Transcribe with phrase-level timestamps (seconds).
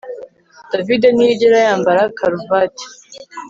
[0.71, 2.85] David ntiyigera yambara karuvati